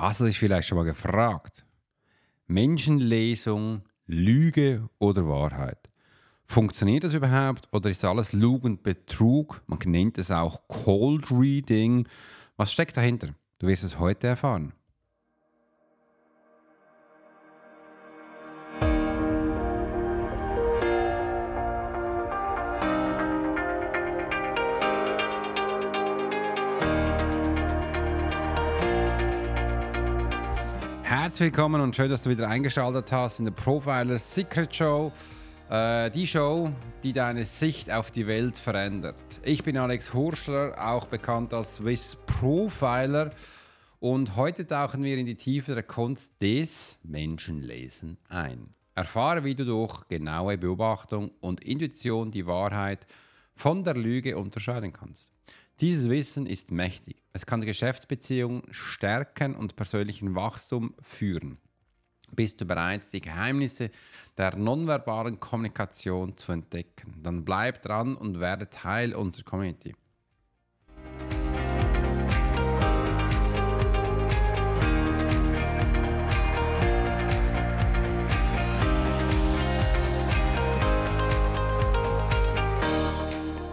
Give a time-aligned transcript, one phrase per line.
[0.00, 1.66] Hast du dich vielleicht schon mal gefragt?
[2.46, 5.90] Menschenlesung, Lüge oder Wahrheit?
[6.44, 9.60] Funktioniert das überhaupt oder ist alles Lug und Betrug?
[9.66, 12.06] Man nennt es auch Cold Reading.
[12.56, 13.30] Was steckt dahinter?
[13.58, 14.72] Du wirst es heute erfahren.
[31.28, 35.12] Herzlich willkommen und schön, dass du wieder eingeschaltet hast in der Profiler Secret Show.
[35.68, 39.14] Äh, die Show, die deine Sicht auf die Welt verändert.
[39.42, 43.28] Ich bin Alex Hurschler, auch bekannt als Swiss Profiler.
[44.00, 48.72] Und heute tauchen wir in die Tiefe der Kunst des Menschenlesen ein.
[48.94, 53.06] Erfahre, wie du durch genaue Beobachtung und Intuition die Wahrheit
[53.54, 55.37] von der Lüge unterscheiden kannst.
[55.80, 57.22] Dieses Wissen ist mächtig.
[57.32, 61.58] Es kann Geschäftsbeziehungen stärken und persönlichen Wachstum führen.
[62.32, 63.90] Bist du bereit, die Geheimnisse
[64.36, 67.14] der nonverbalen Kommunikation zu entdecken?
[67.22, 69.94] Dann bleib dran und werde Teil unserer Community.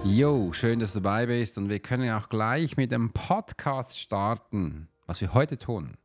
[0.07, 4.87] Jo, schön, dass du dabei bist und wir können auch gleich mit dem Podcast starten.
[5.07, 5.97] Was wir heute tun,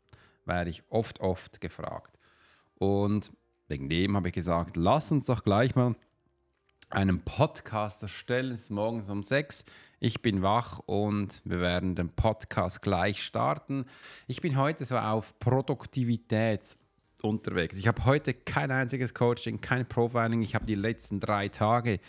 [0.47, 2.19] werde ich oft, oft gefragt.
[2.79, 3.31] Und
[3.69, 5.97] wegen dem habe ich gesagt, lass uns doch gleich mal
[6.89, 8.53] einen Podcast erstellen.
[8.53, 9.67] Es ist morgens um sechs.
[10.01, 13.85] Ich bin wach und wir werden den Podcast gleich starten.
[14.27, 16.63] Ich bin heute so auf Produktivität
[17.21, 17.77] unterwegs.
[17.77, 20.41] Ich habe heute kein einziges Coaching, kein Profiling.
[20.41, 22.01] Ich habe die letzten drei Tage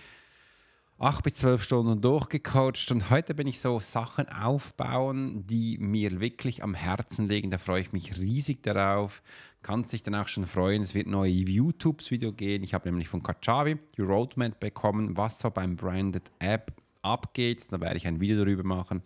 [1.01, 6.61] acht bis zwölf Stunden durchgecoacht und heute bin ich so Sachen aufbauen, die mir wirklich
[6.61, 7.49] am Herzen liegen.
[7.49, 9.23] Da freue ich mich riesig darauf.
[9.63, 10.83] Kannst dich dann auch schon freuen.
[10.83, 12.61] Es wird neue YouTube-Video gehen.
[12.61, 17.65] Ich habe nämlich von Kajabi die Roadmap bekommen, was so beim Branded App abgeht.
[17.71, 19.01] Da werde ich ein Video darüber machen.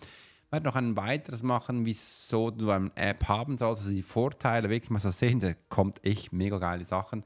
[0.47, 4.69] Ich werde noch ein weiteres machen, wieso du eine App haben sollst, also die Vorteile
[4.69, 5.39] wirklich mal so sehen.
[5.39, 7.23] Da kommt echt mega geile Sachen.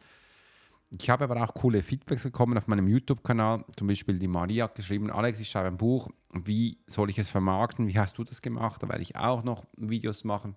[0.98, 3.64] Ich habe aber auch coole Feedbacks bekommen auf meinem YouTube-Kanal.
[3.78, 6.10] Zum Beispiel die Maria hat geschrieben, Alex, ich schreibe ein Buch.
[6.34, 7.88] Wie soll ich es vermarkten?
[7.88, 8.82] Wie hast du das gemacht?
[8.82, 10.56] Da werde ich auch noch Videos machen.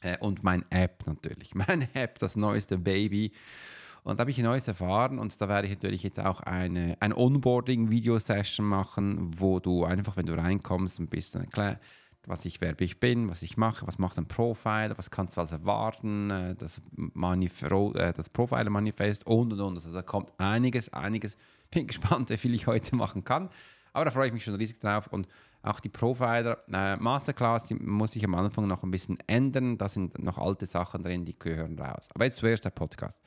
[0.00, 1.54] Äh, und mein App natürlich.
[1.54, 3.32] Meine App, das neueste Baby.
[4.02, 7.16] Und da habe ich Neues erfahren und da werde ich natürlich jetzt auch eine, eine
[7.16, 11.80] Onboarding-Video-Session machen, wo du einfach, wenn du reinkommst, ein bisschen erklärst,
[12.26, 15.40] was ich, wer ich bin, was ich mache, was macht ein Profiler, was kannst du
[15.40, 19.76] also erwarten, äh, das, äh, das Profiler-Manifest und und und.
[19.76, 21.36] Also da kommt einiges, einiges.
[21.70, 23.50] Bin gespannt, wie viel ich heute machen kann.
[23.92, 25.06] Aber da freue ich mich schon riesig drauf.
[25.06, 25.28] Und
[25.62, 29.78] auch die Profiler äh, Masterclass, die muss ich am Anfang noch ein bisschen ändern.
[29.78, 32.08] Da sind noch alte Sachen drin, die gehören raus.
[32.12, 33.20] Aber jetzt zuerst der Podcast.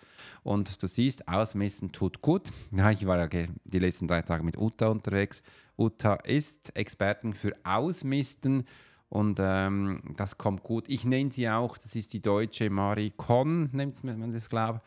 [0.44, 2.52] Und du siehst, Ausmessen tut gut.
[2.72, 5.42] Ja, ich war ja die letzten drei Tage mit Uta unterwegs.
[5.78, 8.66] Uta ist Expertin für Ausmisten
[9.10, 10.90] und ähm, das kommt gut.
[10.90, 14.82] Ich nenne sie auch, das ist die deutsche Marie Con, nennt man das, glaube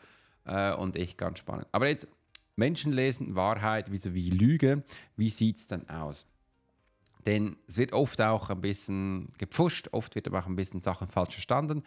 [0.45, 0.53] ich.
[0.53, 1.67] Äh, und echt ganz spannend.
[1.71, 2.07] Aber jetzt
[2.55, 4.83] Menschenlesen, Wahrheit, wie, wie Lüge,
[5.15, 6.27] wie sieht es denn aus?
[7.25, 11.07] Denn es wird oft auch ein bisschen gepfuscht, oft wird aber auch ein bisschen Sachen
[11.07, 11.83] falsch verstanden.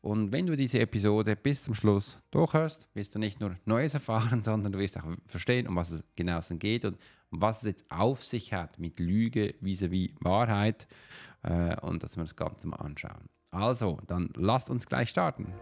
[0.00, 4.42] Und wenn du diese Episode bis zum Schluss durchhörst, wirst du nicht nur Neues erfahren,
[4.44, 6.98] sondern du wirst auch verstehen, um was es genau geht und
[7.30, 10.86] was es jetzt auf sich hat mit Lüge vis-à-vis -vis Wahrheit
[11.42, 13.28] äh, und dass wir das Ganze mal anschauen.
[13.50, 15.54] Also, dann lasst uns gleich starten.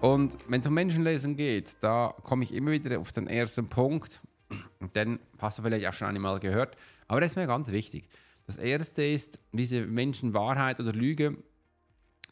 [0.00, 4.20] Und wenn es um Menschenlesen geht, da komme ich immer wieder auf den ersten Punkt.
[4.96, 6.76] Den hast du vielleicht auch schon einmal gehört.
[7.06, 8.08] Aber das ist mir ganz wichtig.
[8.46, 11.36] Das erste ist, diese Menschenwahrheit oder Lüge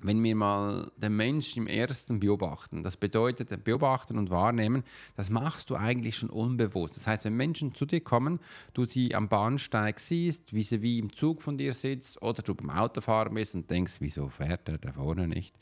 [0.03, 4.83] wenn wir mal den Menschen im ersten beobachten, das bedeutet beobachten und wahrnehmen,
[5.16, 6.97] das machst du eigentlich schon unbewusst.
[6.97, 8.41] Das heißt, wenn Menschen zu dir kommen,
[8.75, 12.55] du sie am Bahnsteig siehst, wie sie wie im Zug von dir sitzt oder du
[12.55, 15.55] beim Autofahren bist und denkst, wieso fährt er da vorne nicht?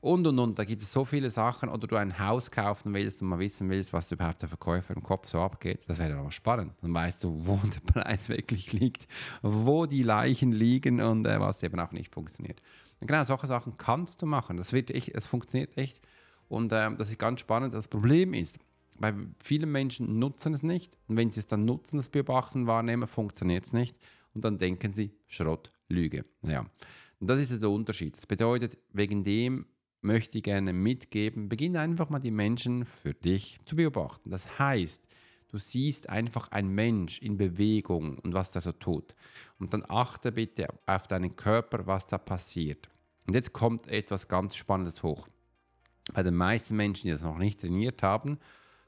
[0.00, 1.68] Und und und, da gibt es so viele Sachen.
[1.68, 5.02] Oder du ein Haus kaufen willst und mal wissen willst, was überhaupt der Verkäufer im
[5.02, 5.80] Kopf so abgeht.
[5.88, 6.72] Das wäre dann auch spannend.
[6.82, 9.06] Dann weißt du, wo der Preis wirklich liegt,
[9.42, 12.60] wo die Leichen liegen und äh, was eben auch nicht funktioniert.
[13.06, 14.56] Genau, solche Sachen kannst du machen.
[14.56, 16.00] Das wird echt, es funktioniert echt.
[16.48, 17.74] Und ähm, das ist ganz spannend.
[17.74, 18.58] Das Problem ist,
[18.98, 20.96] weil viele Menschen nutzen es nicht.
[21.08, 23.96] Und wenn sie es dann nutzen, das Beobachten, wahrnehmen, funktioniert es nicht.
[24.34, 26.24] Und dann denken sie, Schrott, Lüge.
[26.42, 26.66] Ja.
[27.20, 28.16] Und das ist der Unterschied.
[28.16, 29.66] Das bedeutet, wegen dem
[30.00, 34.30] möchte ich gerne mitgeben, beginne einfach mal die Menschen für dich zu beobachten.
[34.30, 35.06] Das heißt,
[35.54, 39.14] Du siehst einfach einen Mensch in Bewegung und was der so tut.
[39.60, 42.88] Und dann achte bitte auf deinen Körper, was da passiert.
[43.26, 45.28] Und jetzt kommt etwas ganz Spannendes hoch.
[46.12, 48.38] Bei den meisten Menschen, die das noch nicht trainiert haben,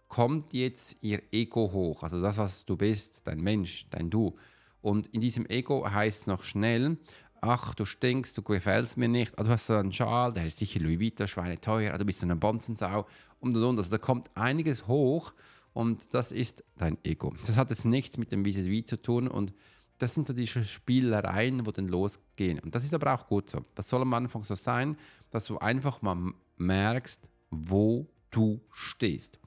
[0.08, 2.02] kommt jetzt ihr Ego hoch.
[2.02, 4.36] Also das, was du bist, dein Mensch, dein Du.
[4.82, 6.98] Und in diesem Ego heißt es noch schnell,
[7.40, 10.58] ach, du stinkst, du gefällst mir nicht, ah, du hast so einen Schal, der ist
[10.58, 13.06] sicher Louis Vuitton, Schweine teuer, ah, du bist eine Bonzensau
[13.40, 13.78] und und und.
[13.78, 15.32] Also da kommt einiges hoch
[15.72, 17.34] und das ist dein Ego.
[17.46, 19.52] Das hat jetzt nichts mit dem Vis-à-vis zu tun und
[19.98, 22.58] das sind so diese Spielereien, wo dann losgehen.
[22.60, 23.62] Und das ist aber auch gut so.
[23.75, 24.96] Das soll am Anfang so sein,
[25.31, 29.38] dass du einfach mal merkst, wo du stehst.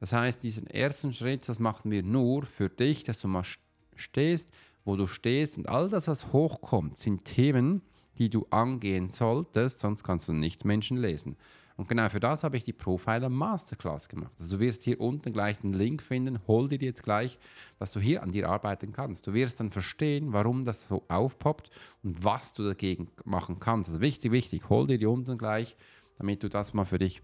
[0.00, 3.44] Das heißt, diesen ersten Schritt, das machen wir nur für dich, dass du mal
[3.96, 4.50] stehst,
[4.84, 7.82] wo du stehst und all das, was hochkommt, sind Themen,
[8.16, 11.36] die du angehen solltest, sonst kannst du nicht Menschen lesen.
[11.78, 14.32] Und genau für das habe ich die Profiler Masterclass gemacht.
[14.40, 17.38] Also du wirst hier unten gleich den Link finden, hol dir jetzt gleich,
[17.78, 19.28] dass du hier an dir arbeiten kannst.
[19.28, 21.70] Du wirst dann verstehen, warum das so aufpoppt
[22.02, 23.90] und was du dagegen machen kannst.
[23.90, 25.76] Also wichtig, wichtig, hol dir die unten gleich,
[26.18, 27.22] damit du das mal für dich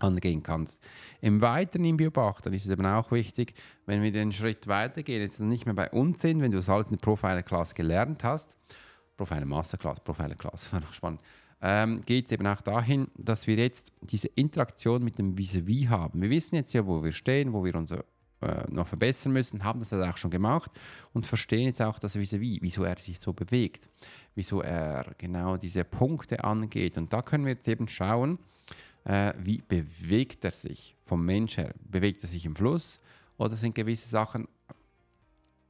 [0.00, 0.82] angehen kannst.
[1.20, 3.54] Im Weiteren im Beobachten ist es eben auch wichtig,
[3.86, 6.88] wenn wir den Schritt weitergehen, jetzt nicht mehr bei uns sind, wenn du das alles
[6.88, 8.58] in der Profiler-Class gelernt hast,
[9.16, 11.20] Profiler Masterclass, Profiler Class, war noch spannend,
[11.62, 15.88] ähm, geht es eben auch dahin, dass wir jetzt diese Interaktion mit dem Vis-a-vis -vis
[15.88, 16.22] haben.
[16.22, 18.04] Wir wissen jetzt ja, wo wir stehen, wo wir uns äh,
[18.70, 20.70] noch verbessern müssen, haben das auch schon gemacht
[21.12, 23.88] und verstehen jetzt auch das Vis-a-vis, -vis, wieso er sich so bewegt,
[24.34, 26.96] wieso er genau diese Punkte angeht.
[26.96, 28.38] Und da können wir jetzt eben schauen,
[29.04, 31.74] äh, wie bewegt er sich vom Mensch her?
[31.84, 33.00] Bewegt er sich im Fluss
[33.36, 34.74] oder sind gewisse Sachen ein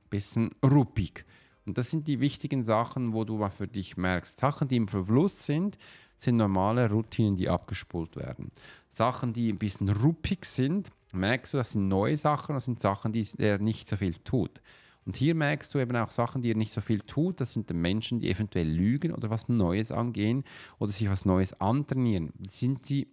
[0.08, 1.24] bisschen ruppig?
[1.70, 4.36] Und das sind die wichtigen Sachen, wo du für dich merkst.
[4.38, 5.78] Sachen, die im Fluss sind,
[6.16, 8.50] sind normale Routinen, die abgespult werden.
[8.88, 13.12] Sachen, die ein bisschen ruppig sind, merkst du, das sind neue Sachen, das sind Sachen,
[13.12, 14.60] die er nicht so viel tut.
[15.06, 17.40] Und hier merkst du eben auch Sachen, die er nicht so viel tut.
[17.40, 20.42] Das sind die Menschen, die eventuell lügen oder was Neues angehen
[20.80, 22.32] oder sich was Neues antrainieren.
[22.48, 23.06] Sind sie,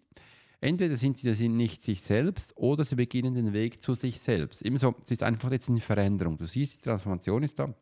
[0.61, 4.63] entweder sind sie das nicht sich selbst oder sie beginnen den Weg zu sich selbst.
[4.63, 6.39] Ebenso, es ist einfach jetzt eine Veränderung.
[6.39, 7.75] Du siehst, die Transformation ist da.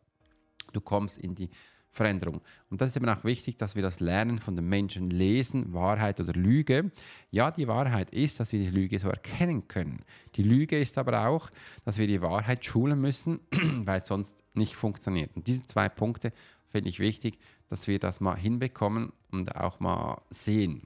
[0.76, 1.50] Du kommst in die
[1.96, 2.42] Veränderung.
[2.70, 6.20] Und das ist eben auch wichtig, dass wir das lernen von den Menschen lesen, Wahrheit
[6.20, 6.92] oder Lüge.
[7.32, 10.02] Ja, die Wahrheit ist, dass wir die Lüge so erkennen können.
[10.36, 11.50] Die Lüge ist aber auch,
[11.86, 13.40] dass wir die Wahrheit schulen müssen,
[13.86, 15.34] weil es sonst nicht funktioniert.
[15.38, 16.34] Und diese zwei Punkte
[16.68, 17.40] finde ich wichtig,
[17.70, 20.82] dass wir das mal hinbekommen und auch mal sehen.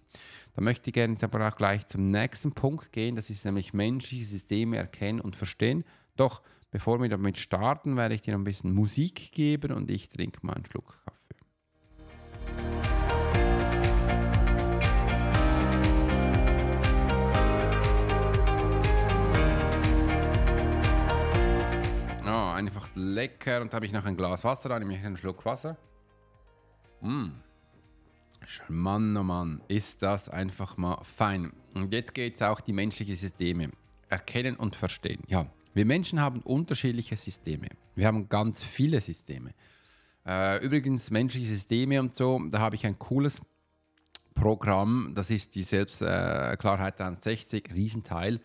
[0.53, 3.15] Da möchte ich gerne jetzt aber auch gleich zum nächsten Punkt gehen.
[3.15, 5.83] Das ist nämlich menschliche Systeme erkennen und verstehen.
[6.19, 10.45] Doch Bevor wir damit starten, werde ich dir ein bisschen Musik geben und ich trinke
[10.45, 11.35] mal einen Schluck Kaffee.
[22.23, 25.43] Oh, einfach lecker und habe ich noch ein Glas Wasser, da nehme ich einen Schluck
[25.45, 25.75] Wasser.
[27.01, 27.29] Mm.
[28.67, 31.51] Mann, oh Mann, ist das einfach mal fein.
[31.73, 33.71] Und jetzt geht es auch die menschlichen Systeme
[34.07, 35.23] erkennen und verstehen.
[35.27, 37.67] Ja, wir Menschen haben unterschiedliche Systeme.
[37.95, 39.53] Wir haben ganz viele Systeme.
[40.25, 43.41] Äh, übrigens, menschliche Systeme und so, da habe ich ein cooles
[44.35, 48.39] Programm, das ist die Selbstklarheit äh, 360, Riesenteil.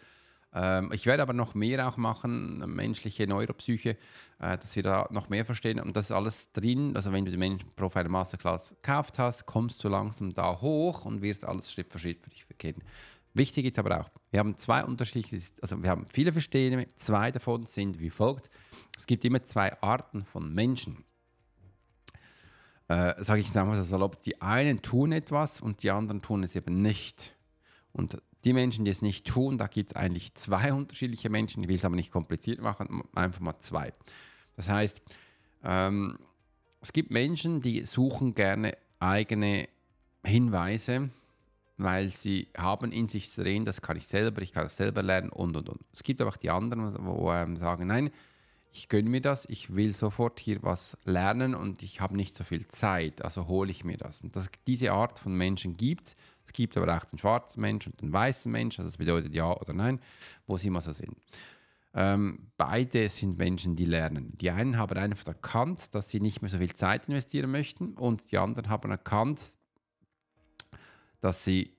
[0.55, 3.97] Ähm, ich werde aber noch mehr auch machen, menschliche Neuropsyche,
[4.39, 6.95] äh, dass wir da noch mehr verstehen und das ist alles drin.
[6.95, 11.23] Also wenn du die Menschen Profile Masterclass gekauft hast, kommst du langsam da hoch und
[11.23, 12.83] wirst alles Schritt für Schritt für dich verkehren.
[13.35, 17.67] Wichtig ist aber auch, wir haben zwei unterschiedliche, also wir haben viele Systeme, zwei davon
[17.67, 18.49] sind wie folgt.
[18.97, 21.05] Es gibt immer zwei Arten von Menschen.
[22.87, 26.55] Äh, Sage ich es so salopp, die einen tun etwas und die anderen tun es
[26.55, 27.35] eben nicht.
[27.93, 31.65] Und die Menschen, die es nicht tun, da gibt es eigentlich zwei unterschiedliche Menschen.
[31.65, 33.93] Ich will es aber nicht kompliziert machen, einfach mal zwei.
[34.55, 35.03] Das heißt,
[35.65, 36.19] ähm,
[36.81, 39.69] es gibt Menschen, die suchen gerne eigene
[40.23, 41.11] Hinweise
[41.77, 45.31] weil sie haben in sich drin, das kann ich selber, ich kann das selber lernen
[45.31, 45.81] und und und.
[45.93, 48.11] Es gibt aber auch die anderen, wo ähm, sagen, nein,
[48.73, 52.43] ich gönne mir das, ich will sofort hier was lernen und ich habe nicht so
[52.43, 54.23] viel Zeit, also hole ich mir das.
[54.23, 56.17] Und das, diese Art von Menschen gibt es.
[56.47, 59.51] Es gibt aber auch den schwarzen Mensch und den weißen Mensch, also das bedeutet ja
[59.51, 60.01] oder nein,
[60.47, 61.17] wo sie immer so sind.
[61.95, 64.37] Ähm, beide sind Menschen, die lernen.
[64.39, 68.33] Die einen haben einfach erkannt, dass sie nicht mehr so viel Zeit investieren möchten und
[68.33, 69.41] die anderen haben erkannt,
[71.25, 71.75] dass sie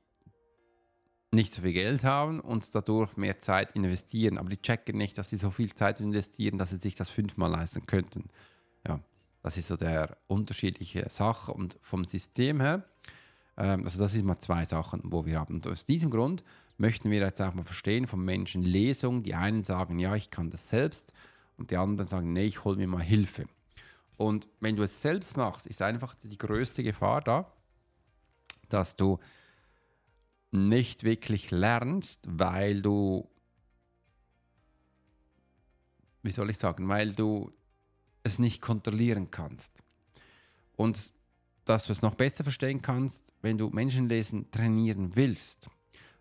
[1.29, 4.39] nicht so viel Geld haben und dadurch mehr Zeit investieren.
[4.39, 7.51] Aber die checken nicht, dass sie so viel Zeit investieren, dass sie sich das fünfmal
[7.51, 8.29] leisten könnten.
[8.87, 8.99] Ja,
[9.43, 12.85] das ist so der unterschiedliche Sache und vom System her.
[13.55, 15.53] Ähm, also das sind mal zwei Sachen, wo wir haben.
[15.53, 16.43] Und aus diesem Grund
[16.77, 19.21] möchten wir jetzt auch mal verstehen von Menschen Lesung.
[19.21, 21.13] Die einen sagen, ja, ich kann das selbst
[21.57, 23.45] und die anderen sagen, nee, ich hole mir mal Hilfe.
[24.17, 27.51] Und wenn du es selbst machst, ist einfach die größte Gefahr da,
[28.69, 29.19] dass du
[30.51, 33.29] nicht wirklich lernst, weil du,
[36.23, 37.51] wie soll ich sagen, weil du
[38.23, 39.83] es nicht kontrollieren kannst.
[40.75, 41.11] Und
[41.65, 45.69] dass du es noch besser verstehen kannst, wenn du Menschenlesen trainieren willst,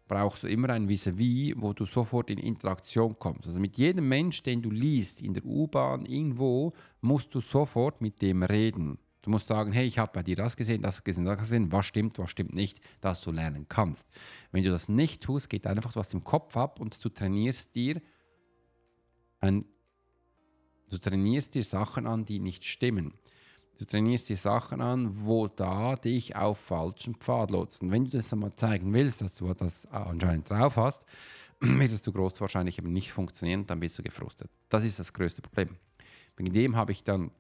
[0.07, 3.47] brauchst du immer ein Vis-à-vis, wo du sofort in Interaktion kommst.
[3.47, 8.21] Also mit jedem Mensch, den du liest, in der U-Bahn, irgendwo, musst du sofort mit
[8.21, 8.99] dem reden.
[9.25, 11.87] Du musst sagen, hey, ich habe bei dir das gesehen, das gesehen, das gesehen, was
[11.87, 14.07] stimmt, was stimmt nicht, dass du lernen kannst.
[14.53, 18.03] Wenn du das nicht tust, geht einfach was im Kopf ab und du trainierst dir
[19.41, 19.65] ein,
[20.91, 23.15] du trainierst dir Sachen an, die nicht stimmen.
[23.79, 27.91] Du trainierst dir Sachen an, wo da dich auf falschen Pfad lotsen.
[27.91, 31.07] Wenn du das einmal zeigen willst, dass du das anscheinend drauf hast,
[31.61, 34.51] wird es du groß wahrscheinlich eben nicht funktionieren, dann bist du gefrustet.
[34.69, 35.71] Das ist das größte Problem.
[36.37, 37.31] Wegen dem habe ich dann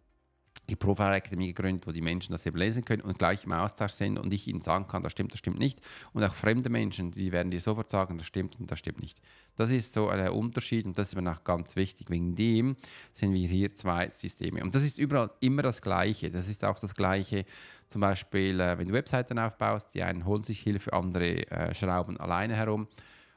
[0.68, 3.92] die Profile Academy gegründet, wo die Menschen das eben lesen können und gleich im Austausch
[3.92, 5.80] sind und ich ihnen sagen kann, das stimmt, das stimmt nicht.
[6.12, 9.20] Und auch fremde Menschen, die werden dir sofort sagen, das stimmt und das stimmt nicht.
[9.56, 12.10] Das ist so ein Unterschied und das ist mir auch ganz wichtig.
[12.10, 12.76] Wegen dem
[13.12, 14.62] sind wir hier zwei Systeme.
[14.62, 16.30] Und das ist überall immer das Gleiche.
[16.30, 17.44] Das ist auch das Gleiche,
[17.90, 22.18] zum Beispiel, äh, wenn du Webseiten aufbaust, die einen holen sich Hilfe, andere äh, schrauben
[22.18, 22.88] alleine herum.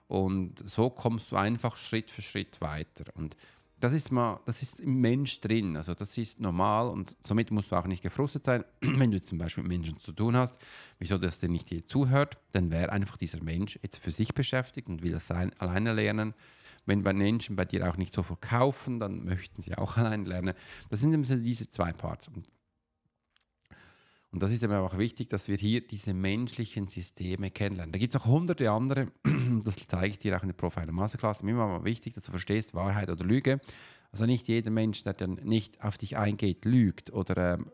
[0.08, 3.04] Und so kommst du einfach Schritt für Schritt weiter.
[3.16, 3.36] Und
[3.80, 7.72] das ist mal, das ist im Mensch drin, also das ist normal und somit musst
[7.72, 10.60] du auch nicht gefrustet sein, wenn du jetzt zum Beispiel mit Menschen zu tun hast,
[10.98, 14.88] wieso das denn nicht dir zuhört, dann wäre einfach dieser Mensch jetzt für sich beschäftigt
[14.88, 16.34] und will das sein, alleine lernen.
[16.86, 20.54] Wenn bei Menschen bei dir auch nicht so verkaufen, dann möchten sie auch allein lernen.
[20.90, 21.14] Das sind
[21.46, 22.30] diese zwei Parts.
[22.30, 22.48] Und
[24.32, 27.94] und das ist aber auch wichtig, dass wir hier diese menschlichen Systeme kennenlernen.
[27.94, 29.08] Da gibt es auch hunderte andere,
[29.64, 31.44] das zeige ich dir auch in der Profiler Masterclass.
[31.44, 33.62] Mir war wichtig, dass du verstehst, Wahrheit oder Lüge.
[34.12, 37.72] Also nicht jeder Mensch, der dann nicht auf dich eingeht, lügt oder ähm,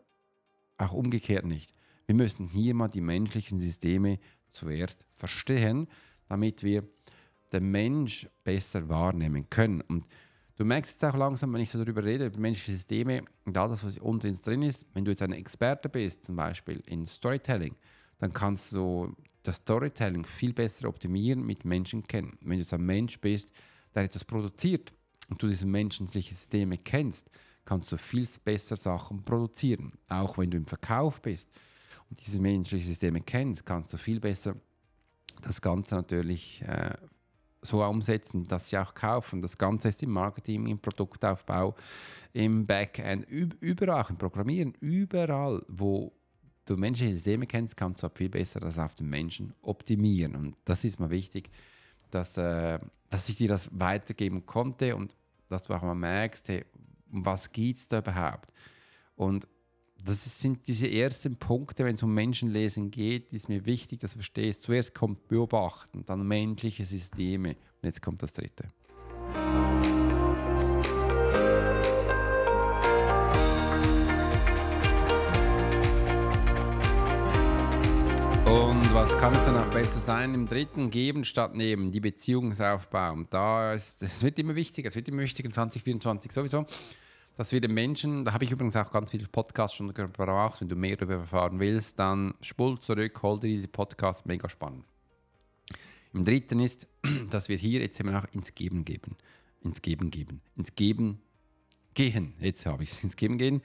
[0.78, 1.72] auch umgekehrt nicht.
[2.06, 4.18] Wir müssen hier mal die menschlichen Systeme
[4.50, 5.88] zuerst verstehen,
[6.28, 6.84] damit wir
[7.52, 9.80] den Mensch besser wahrnehmen können.
[9.80, 10.06] Und
[10.56, 13.68] Du merkst jetzt auch langsam, wenn ich so darüber rede, über menschliche Systeme und all
[13.68, 17.74] das, was uns drin ist, wenn du jetzt ein Experte bist, zum Beispiel in Storytelling,
[18.18, 22.38] dann kannst du das Storytelling viel besser optimieren mit Menschen kennen.
[22.40, 23.52] Wenn du jetzt ein Mensch bist,
[23.94, 24.92] der etwas produziert
[25.28, 27.30] und du diese menschlichen Systeme kennst,
[27.64, 29.92] kannst du viel besser Sachen produzieren.
[30.08, 31.50] Auch wenn du im Verkauf bist
[32.10, 34.54] und diese menschlichen Systeme kennst, kannst du viel besser
[35.42, 36.94] das Ganze natürlich äh,
[37.64, 39.40] so umsetzen, dass sie auch kaufen.
[39.40, 41.74] Das Ganze ist im Marketing, im Produktaufbau,
[42.32, 46.12] im Backend, überall, auch im Programmieren, überall, wo
[46.66, 50.34] du menschliche Systeme kennst, kannst du viel besser das auf den Menschen optimieren.
[50.36, 51.50] Und das ist mal wichtig,
[52.10, 52.78] dass, äh,
[53.10, 55.14] dass ich dir das weitergeben konnte und
[55.48, 56.64] dass du auch mal merkst, hey,
[57.10, 58.52] um was geht es da überhaupt?
[59.16, 59.46] Und
[60.06, 64.18] das sind diese ersten Punkte, wenn es um Menschenlesen geht, ist mir wichtig, dass du
[64.18, 64.62] verstehst.
[64.62, 68.64] Zuerst kommt Beobachten, dann menschliche Systeme und jetzt kommt das dritte.
[78.44, 80.34] Und was kann es dann auch besser sein?
[80.34, 83.14] Im dritten geben statt nehmen, die Beziehungsaufbau.
[83.14, 86.66] Und da ist, es wird immer wichtiger, es wird immer wichtiger in 2024 sowieso
[87.36, 90.68] dass wir den Menschen, da habe ich übrigens auch ganz viele Podcasts schon gebraucht, wenn
[90.68, 94.84] du mehr darüber erfahren willst, dann spul zurück, hol dir diese Podcasts, mega spannend.
[96.12, 96.86] Im dritten ist,
[97.30, 99.16] dass wir hier jetzt immer auch ins Geben geben.
[99.62, 100.40] Ins Geben geben.
[100.56, 101.20] Ins Geben
[101.94, 102.34] gehen.
[102.38, 103.62] Jetzt habe ich es ins Geben gehen.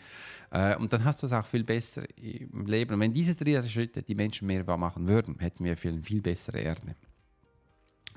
[0.50, 2.96] Äh, und dann hast du es auch viel besser im Leben.
[2.96, 6.60] Und wenn diese drei Schritte die Menschen mehr machen würden, hätten wir viel, viel bessere
[6.60, 6.96] Erde.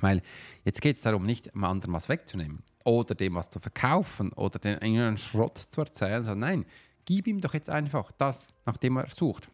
[0.01, 0.23] Weil
[0.65, 4.59] jetzt geht es darum, nicht dem anderen was wegzunehmen oder dem was zu verkaufen oder
[4.59, 6.67] den einen Schrott zu erzählen, sondern nein,
[7.05, 9.49] gib ihm doch jetzt einfach das, nach dem er sucht.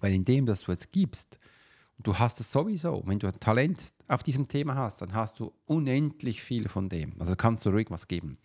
[0.00, 1.38] Weil indem, dass du es gibst,
[1.98, 5.52] du hast es sowieso, wenn du ein Talent auf diesem Thema hast, dann hast du
[5.64, 7.14] unendlich viel von dem.
[7.18, 8.38] Also kannst du ruhig was geben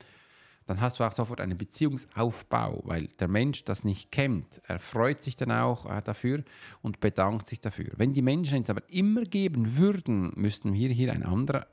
[0.69, 4.61] dann hast du auch sofort einen Beziehungsaufbau, weil der Mensch das nicht kennt.
[4.67, 6.43] Er freut sich dann auch äh, dafür
[6.83, 7.87] und bedankt sich dafür.
[7.97, 11.63] Wenn die Menschen es aber immer geben würden, müssten wir hier einen anderen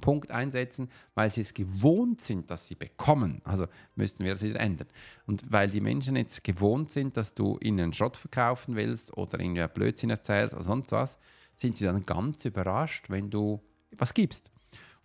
[0.00, 3.40] Punkt einsetzen, weil sie es gewohnt sind, dass sie bekommen.
[3.42, 4.86] Also müssten wir das wieder ändern.
[5.26, 9.40] Und weil die Menschen jetzt gewohnt sind, dass du ihnen einen Schrott verkaufen willst oder
[9.40, 11.18] irgendwie Blödsinn erzählst oder sonst was,
[11.56, 13.60] sind sie dann ganz überrascht, wenn du
[13.98, 14.52] was gibst.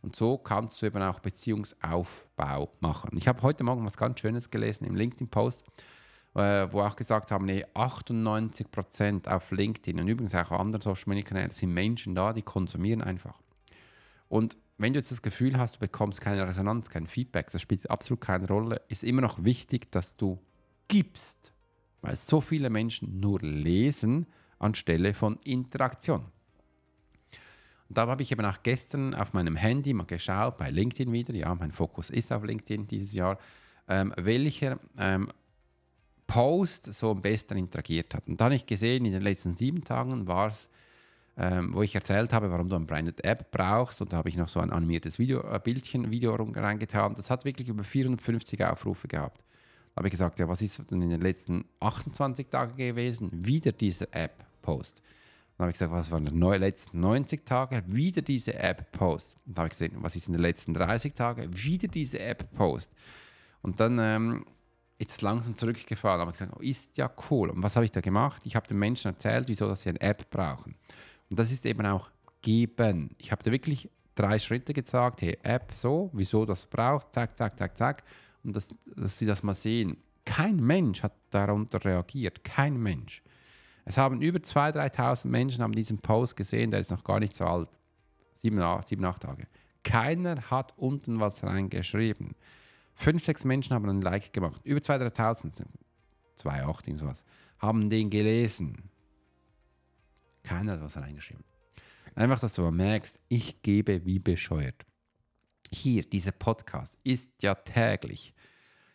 [0.02, 3.12] Und so kannst du eben auch Beziehungsaufbau machen.
[3.16, 5.64] Ich habe heute Morgen was ganz Schönes gelesen im LinkedIn-Post,
[6.34, 11.04] äh, wo auch gesagt haben, nee, 98% auf LinkedIn und übrigens auch auf anderen Social
[11.08, 13.40] Media Kanälen sind Menschen da, die konsumieren einfach.
[14.28, 17.88] Und wenn du jetzt das Gefühl hast, du bekommst keine Resonanz, kein Feedback, das spielt
[17.92, 20.40] absolut keine Rolle, ist immer noch wichtig, dass du
[20.88, 21.54] gibst,
[22.02, 24.26] weil so viele Menschen nur lesen
[24.58, 26.26] anstelle von Interaktion.
[27.92, 31.34] Und da habe ich eben auch gestern auf meinem Handy mal geschaut, bei LinkedIn wieder,
[31.34, 33.38] ja, mein Fokus ist auf LinkedIn dieses Jahr,
[33.90, 35.28] ähm, welcher ähm,
[36.26, 38.30] Post so am besten interagiert hat.
[38.30, 40.70] Und da habe ich gesehen, in den letzten sieben Tagen war es,
[41.36, 44.00] ähm, wo ich erzählt habe, warum du eine Branded App brauchst.
[44.00, 47.14] Und da habe ich noch so ein animiertes Video, äh, Bildchen, Video reingetan.
[47.16, 49.44] Das hat wirklich über 450 Aufrufe gehabt.
[49.94, 53.32] Da habe ich gesagt, ja, was ist denn in den letzten 28 Tagen gewesen?
[53.34, 55.02] Wieder dieser App-Post.
[55.62, 57.84] Dann habe ich gesagt, was waren die letzten 90 Tage?
[57.86, 59.38] Wieder diese App-Post.
[59.46, 61.56] Dann habe ich gesehen, was ist in den letzten 30 Tagen?
[61.56, 62.92] Wieder diese App-Post.
[63.62, 64.46] Und dann ähm,
[64.98, 66.20] ist es langsam zurückgefahren.
[66.20, 67.52] Aber ich gesagt, oh, ist ja cool.
[67.52, 68.42] Und was habe ich da gemacht?
[68.46, 70.74] Ich habe den Menschen erzählt, wieso dass sie eine App brauchen.
[71.30, 72.10] Und das ist eben auch
[72.42, 73.12] geben.
[73.20, 75.22] Ich habe da wirklich drei Schritte gesagt.
[75.22, 78.04] Hey, App so, wieso das braucht, zack, zack, zack, zack.
[78.44, 79.98] Und das, dass sie das mal sehen.
[80.26, 82.44] Kein Mensch hat darunter reagiert.
[82.44, 83.22] Kein Mensch.
[83.86, 87.36] Es haben über 2.000, 3.000 Menschen haben diesen Post gesehen, der ist noch gar nicht
[87.36, 87.70] so alt.
[88.34, 89.48] Sieben, sieben, acht Tage.
[89.84, 92.36] Keiner hat unten was reingeschrieben.
[92.94, 94.62] Fünf, sechs Menschen haben einen Like gemacht.
[94.64, 95.66] Über 2.000, 3.000,
[96.38, 97.24] 2,8 sowas,
[97.60, 98.90] haben den gelesen.
[100.44, 101.44] Keiner hat was reingeschrieben.
[102.16, 104.86] Einfach, dass du merkst, ich gebe wie bescheuert.
[105.74, 108.34] Hier, dieser Podcast ist ja täglich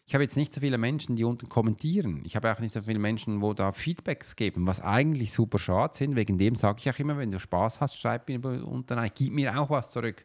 [0.07, 2.23] ich habe jetzt nicht so viele Menschen, die unten kommentieren.
[2.25, 5.97] Ich habe auch nicht so viele Menschen, wo da Feedbacks geben, was eigentlich super schade
[5.97, 6.15] sind.
[6.15, 9.33] Wegen dem sage ich auch immer, wenn du Spaß hast, schreib mir unten rein, gib
[9.33, 10.25] mir auch was zurück.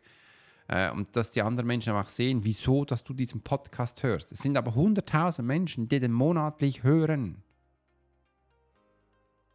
[0.68, 4.32] Äh, und dass die anderen Menschen auch sehen, wieso, dass du diesen Podcast hörst.
[4.32, 7.42] Es sind aber 100.000 Menschen, die den monatlich hören.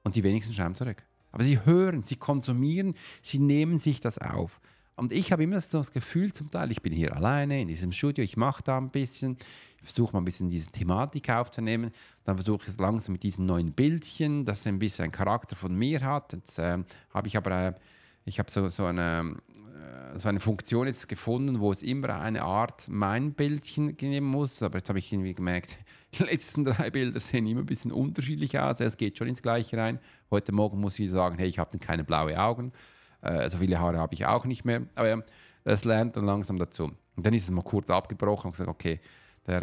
[0.02, 1.04] Und die wenigsten schreiben zurück.
[1.30, 4.60] Aber sie hören, sie konsumieren, sie nehmen sich das auf.
[4.96, 7.92] Und ich habe immer so das Gefühl zum Teil, ich bin hier alleine in diesem
[7.92, 9.36] Studio, ich mache da ein bisschen,
[9.76, 11.90] ich versuche mal ein bisschen diese Thematik aufzunehmen,
[12.24, 15.54] dann versuche ich es langsam mit diesen neuen Bildchen, dass es ein bisschen einen Charakter
[15.54, 16.32] von mir hat.
[16.32, 16.78] Jetzt äh,
[17.10, 17.72] habe ich aber, äh,
[18.24, 19.36] ich habe so, so, eine,
[20.14, 24.62] äh, so eine Funktion jetzt gefunden, wo es immer eine Art mein Bildchen nehmen muss,
[24.62, 25.76] aber jetzt habe ich irgendwie gemerkt,
[26.18, 29.76] die letzten drei Bilder sehen immer ein bisschen unterschiedlich aus, es geht schon ins Gleiche
[29.76, 29.98] rein.
[30.30, 32.72] Heute Morgen muss ich sagen, hey, ich habe keine blauen Augen.
[33.22, 34.82] Äh, so viele Haare habe ich auch nicht mehr.
[34.94, 35.22] Aber ja,
[35.64, 36.84] das lernt dann langsam dazu.
[37.16, 39.00] Und dann ist es mal kurz abgebrochen und gesagt, okay,
[39.46, 39.62] der,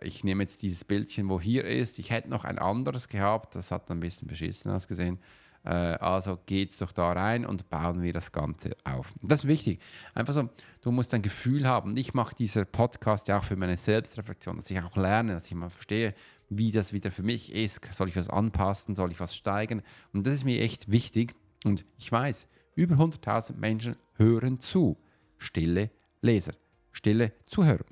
[0.00, 1.98] äh, ich nehme jetzt dieses Bildchen, wo hier ist.
[1.98, 5.18] Ich hätte noch ein anderes gehabt, das hat ein bisschen beschissen ausgesehen.
[5.64, 9.12] Äh, also geht's doch da rein und bauen wir das Ganze auf.
[9.22, 9.80] Und das ist wichtig.
[10.14, 10.48] Einfach so,
[10.82, 11.96] du musst ein Gefühl haben.
[11.96, 15.54] Ich mache dieser Podcast ja auch für meine Selbstreflexion, dass ich auch lerne, dass ich
[15.54, 16.14] mal verstehe,
[16.48, 17.80] wie das wieder für mich ist.
[17.92, 18.94] Soll ich was anpassen?
[18.94, 19.82] Soll ich was steigern?
[20.12, 21.34] Und das ist mir echt wichtig.
[21.64, 24.96] Und ich weiß, über 100.000 Menschen hören zu.
[25.36, 26.54] Stille Leser,
[26.92, 27.84] stille Zuhörer.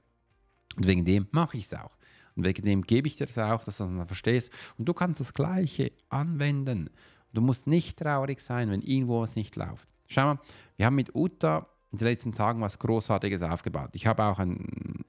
[0.77, 1.97] Und wegen dem mache ich es auch.
[2.37, 4.53] Und wegen dem gebe ich dir das auch, dass du das verstehst.
[4.79, 6.91] Und du kannst das Gleiche anwenden.
[7.33, 9.89] Du musst nicht traurig sein, wenn irgendwo was nicht läuft.
[10.07, 10.41] Schau mal,
[10.77, 13.91] wir haben mit Uta in den letzten Tagen was Großartiges aufgebaut.
[13.93, 15.05] Ich habe auch ein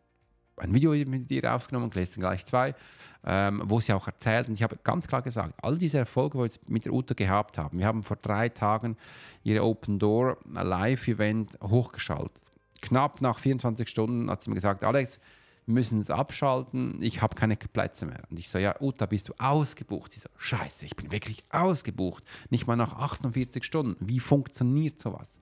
[0.57, 2.75] ein Video mit dir aufgenommen, gelesen gleich zwei,
[3.25, 4.47] ähm, wo sie auch erzählt.
[4.47, 7.13] Und ich habe ganz klar gesagt, all diese Erfolge, die wir jetzt mit der Uta
[7.13, 8.97] gehabt haben, wir haben vor drei Tagen
[9.43, 12.41] ihre Open Door Live-Event hochgeschaltet.
[12.81, 15.19] Knapp nach 24 Stunden hat sie mir gesagt, Alex,
[15.65, 18.23] wir müssen es abschalten, ich habe keine Plätze mehr.
[18.29, 20.13] Und ich so, ja, Uta, bist du ausgebucht?
[20.13, 22.23] Sie so, scheiße, ich bin wirklich ausgebucht.
[22.49, 23.95] Nicht mal nach 48 Stunden.
[23.99, 25.39] Wie funktioniert sowas?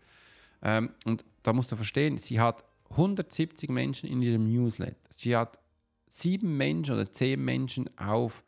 [0.64, 5.10] Ähm, und da musst du verstehen, sie hat 170 Menschen in ihrem Newsletter.
[5.10, 5.60] Sie hat
[6.08, 8.44] sieben Menschen oder zehn Menschen auf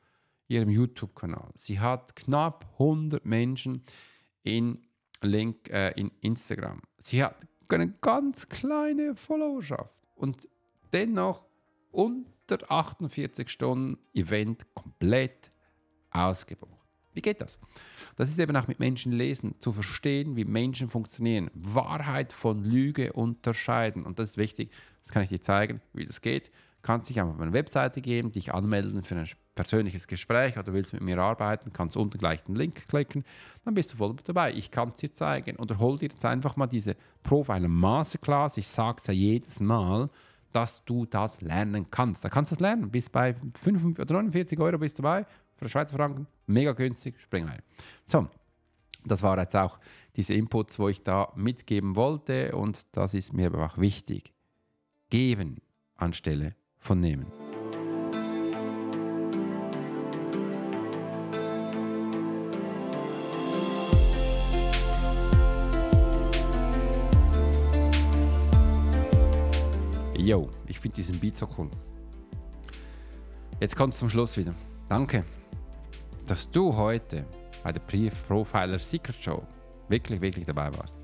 [0.47, 1.51] ihrem YouTube-Kanal.
[1.55, 3.83] Sie hat knapp 100 Menschen
[4.43, 4.79] in,
[5.21, 6.81] Link, äh, in Instagram.
[6.99, 10.47] Sie hat eine ganz kleine Followerschaft und
[10.93, 11.43] dennoch
[11.91, 15.51] unter 48 Stunden Event komplett
[16.11, 16.76] ausgebucht.
[17.17, 17.59] Wie geht das?
[18.15, 23.11] Das ist eben auch mit Menschen lesen, zu verstehen, wie Menschen funktionieren, Wahrheit von Lüge
[23.11, 24.05] unterscheiden.
[24.05, 24.69] Und das ist wichtig,
[25.01, 26.49] das kann ich dir zeigen, wie das geht.
[26.49, 26.51] Du
[26.83, 30.93] kannst dich einfach auf meine Webseite gehen, dich anmelden für ein persönliches Gespräch oder willst
[30.93, 33.23] mit mir arbeiten, kannst unten gleich den Link klicken,
[33.65, 34.53] dann bist du voll dabei.
[34.53, 35.57] Ich kann es dir zeigen.
[35.57, 38.57] Oder hol dir jetzt einfach mal diese Profiler Masterclass.
[38.57, 40.11] Ich sage es ja jedes Mal,
[40.53, 42.23] dass du das lernen kannst.
[42.23, 42.91] Da kannst du das lernen.
[42.91, 45.25] Bis bei 45 oder 49 Euro bist du dabei
[45.57, 47.61] für Schweizer Franken, mega günstig, spring rein.
[48.05, 48.27] So,
[49.05, 49.79] das war jetzt auch
[50.15, 54.33] diese Inputs, wo ich da mitgeben wollte und das ist mir aber auch wichtig.
[55.09, 55.57] Geben
[55.95, 57.27] anstelle von nehmen.
[70.27, 71.69] yo, ich finde diesen Beat so cool.
[73.61, 74.53] Jetzt kommt es zum Schluss wieder.
[74.89, 75.23] Danke,
[76.27, 77.25] dass du heute
[77.63, 79.43] bei der Profiler Secret Show
[79.87, 80.99] wirklich, wirklich dabei warst.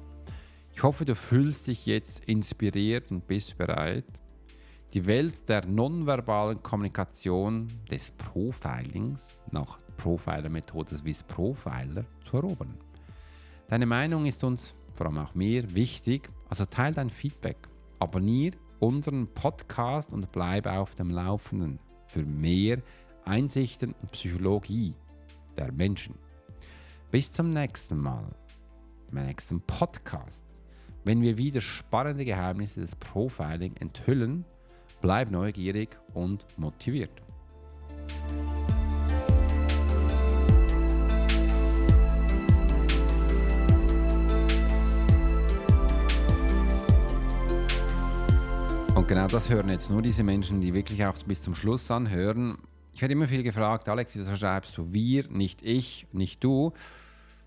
[0.74, 4.04] Ich hoffe, du fühlst dich jetzt inspiriert und bist bereit,
[4.94, 12.78] die Welt der nonverbalen Kommunikation des Profilings nach Profiler-Methode Swiss Profiler zu erobern.
[13.70, 17.58] Deine Meinung ist uns, vor allem auch mir, wichtig, also teile dein Feedback,
[18.00, 22.82] abonniere unseren Podcast und bleibe auf dem Laufenden für mehr
[23.24, 24.94] Einsichten und Psychologie
[25.58, 26.16] der Menschen.
[27.12, 28.28] Bis zum nächsten Mal,
[29.12, 30.46] im nächsten Podcast,
[31.04, 34.46] wenn wir wieder spannende Geheimnisse des Profiling enthüllen.
[35.02, 37.22] Bleib neugierig und motiviert.
[48.96, 52.58] Und genau das hören jetzt nur diese Menschen, die wirklich auch bis zum Schluss anhören.
[52.94, 56.74] Ich werde immer viel gefragt, Alex, wieso schreibst du wir, nicht ich, nicht du?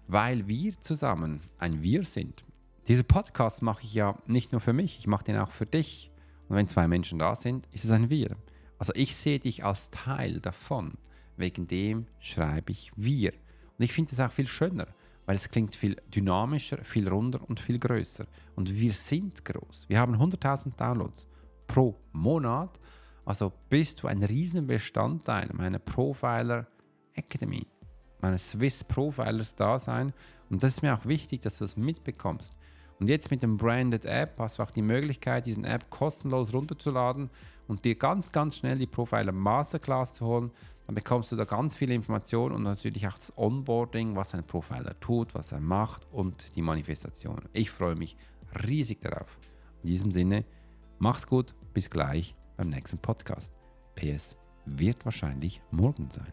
[0.09, 2.45] Weil wir zusammen ein Wir sind.
[2.89, 6.11] Diese Podcast mache ich ja nicht nur für mich, ich mache den auch für dich.
[6.49, 8.37] Und wenn zwei Menschen da sind, ist es ein Wir.
[8.79, 10.95] Also ich sehe dich als Teil davon.
[11.37, 13.33] Wegen dem schreibe ich wir.
[13.79, 14.87] Und ich finde es auch viel schöner,
[15.27, 18.27] weil es klingt viel dynamischer, viel runder und viel größer.
[18.55, 19.85] Und wir sind groß.
[19.89, 21.27] Wir haben 100.000 Downloads
[21.67, 22.79] pro Monat.
[23.27, 26.67] Also bist du ein riesen Bestandteil meiner Profiler
[27.13, 27.67] Academy,
[28.21, 30.15] meines Swiss Profilers Dasein.
[30.49, 32.57] Und das ist mir auch wichtig, dass du das mitbekommst.
[32.99, 37.29] Und jetzt mit dem Branded App hast du auch die Möglichkeit, diesen App kostenlos runterzuladen
[37.67, 40.51] und dir ganz, ganz schnell die Profiler Masterclass zu holen.
[40.87, 44.99] Dann bekommst du da ganz viele Informationen und natürlich auch das Onboarding, was ein Profiler
[45.01, 47.43] tut, was er macht und die Manifestation.
[47.53, 48.17] Ich freue mich
[48.67, 49.37] riesig darauf.
[49.83, 50.45] In diesem Sinne,
[50.99, 53.53] Mach's gut, bis gleich beim nächsten Podcast.
[53.95, 56.33] PS wird wahrscheinlich morgen sein.